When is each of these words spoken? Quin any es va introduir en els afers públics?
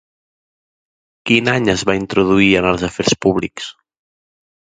Quin 1.31 1.51
any 1.53 1.69
es 1.75 1.83
va 1.89 1.95
introduir 1.99 2.49
en 2.61 2.69
els 2.71 2.87
afers 2.89 3.13
públics? 3.27 3.67